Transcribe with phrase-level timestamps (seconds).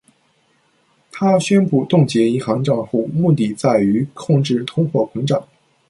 [1.11, 5.47] 他宣布冻结银行账户，目的在于控制通货膨胀。